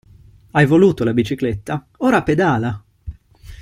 Hai 0.53 0.65
voluto 0.65 1.03
la 1.03 1.13
bicicletta? 1.13 1.85
Ora 1.97 2.23
pedala! 2.23 2.71